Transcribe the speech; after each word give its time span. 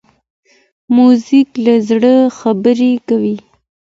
موزیک 0.95 1.49
له 1.65 1.73
زړه 1.89 2.13
خبرې 2.39 2.91
کوي. 3.07 3.35